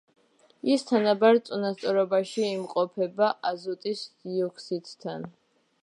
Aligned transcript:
ის 0.75 0.85
თანაბარ 0.91 1.39
წონასწორობაში 1.49 2.47
იმყოფება 2.47 3.29
აზოტის 3.53 4.03
დიოქსიდთან. 4.27 5.31